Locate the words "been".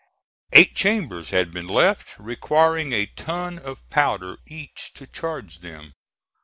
1.51-1.67